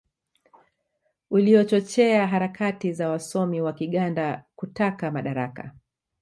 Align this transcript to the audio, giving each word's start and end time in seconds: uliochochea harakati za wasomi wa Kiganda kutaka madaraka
uliochochea 1.31 2.27
harakati 2.27 2.93
za 2.93 3.09
wasomi 3.09 3.61
wa 3.61 3.73
Kiganda 3.73 4.45
kutaka 4.55 5.11
madaraka 5.11 5.75